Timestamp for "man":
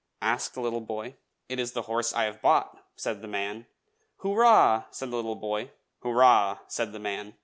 3.27-3.67, 6.99-7.35